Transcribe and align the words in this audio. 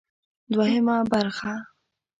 دوهمه 0.53 0.97
برخه: 1.11 1.53